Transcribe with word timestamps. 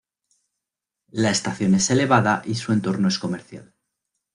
La 1.11 1.29
estación 1.29 1.75
es 1.75 1.91
elevada 1.91 2.41
y 2.45 2.55
su 2.55 2.73
entorno 2.73 3.07
es 3.07 3.19
comercial. 3.19 3.75